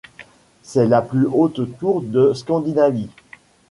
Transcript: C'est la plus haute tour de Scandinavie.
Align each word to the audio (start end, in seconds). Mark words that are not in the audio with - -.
C'est 0.63 0.87
la 0.87 1.03
plus 1.03 1.27
haute 1.31 1.77
tour 1.77 2.01
de 2.01 2.33
Scandinavie. 2.33 3.09